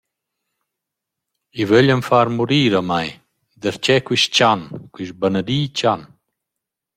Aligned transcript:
I 1.61 1.63
vöglian 1.69 2.03
far 2.09 2.27
murir 2.37 2.73
a 2.79 2.81
mai!… 2.89 3.09
Darcheu 3.61 4.01
quist 4.07 4.31
chan, 4.37 4.61
quist 4.93 5.15
banadi 5.21 5.59
chan! 5.77 6.01